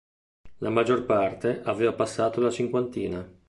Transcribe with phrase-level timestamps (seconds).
[0.57, 3.23] La maggior parte aveva passato la cinquantina.